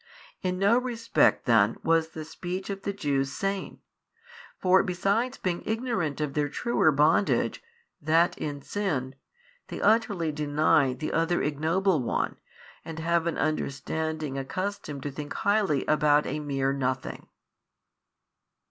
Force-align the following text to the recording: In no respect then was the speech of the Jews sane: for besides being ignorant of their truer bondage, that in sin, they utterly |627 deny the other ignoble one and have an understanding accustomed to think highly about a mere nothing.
In 0.41 0.57
no 0.57 0.79
respect 0.79 1.45
then 1.45 1.77
was 1.83 2.07
the 2.07 2.25
speech 2.25 2.71
of 2.71 2.81
the 2.81 2.91
Jews 2.91 3.31
sane: 3.31 3.81
for 4.59 4.81
besides 4.81 5.37
being 5.37 5.61
ignorant 5.63 6.19
of 6.19 6.33
their 6.33 6.49
truer 6.49 6.91
bondage, 6.91 7.61
that 8.01 8.35
in 8.39 8.63
sin, 8.63 9.13
they 9.67 9.79
utterly 9.79 10.31
|627 10.33 10.35
deny 10.35 10.93
the 10.95 11.13
other 11.13 11.43
ignoble 11.43 12.01
one 12.01 12.37
and 12.83 12.97
have 12.97 13.27
an 13.27 13.37
understanding 13.37 14.39
accustomed 14.39 15.03
to 15.03 15.11
think 15.11 15.33
highly 15.35 15.85
about 15.85 16.25
a 16.25 16.39
mere 16.39 16.73
nothing. 16.73 17.27